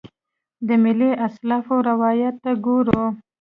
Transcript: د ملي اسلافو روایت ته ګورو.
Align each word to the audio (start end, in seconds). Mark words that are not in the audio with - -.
د 0.67 0.69
ملي 0.83 1.11
اسلافو 1.27 1.75
روایت 1.89 2.35
ته 2.43 2.51
ګورو. 2.65 3.03